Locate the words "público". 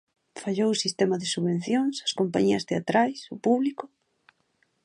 3.45-3.83